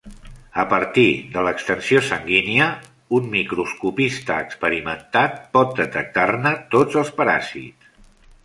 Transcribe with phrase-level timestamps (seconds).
[0.61, 2.69] A partir de l'extensió sanguínia,
[3.19, 7.95] un microscopista experimentat pot detectar-ne tots els paràsits.